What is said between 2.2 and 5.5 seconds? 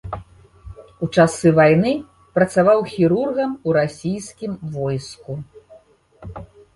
працаваў хірургам у расійскім войску.